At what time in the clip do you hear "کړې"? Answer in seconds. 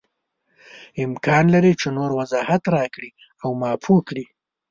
4.07-4.25